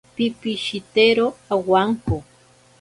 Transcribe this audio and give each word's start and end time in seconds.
Pipishitero 0.15 1.27
awanko. 1.55 2.15